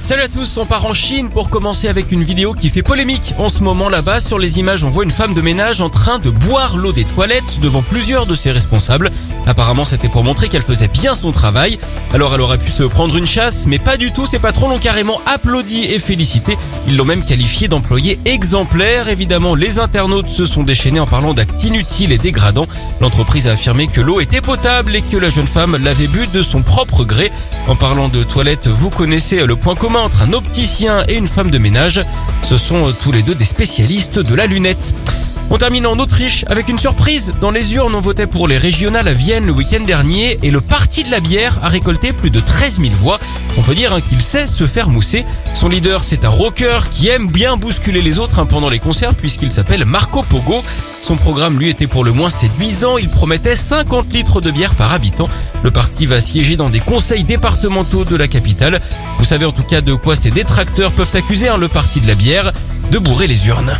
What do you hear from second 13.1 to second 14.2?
une chasse, mais pas du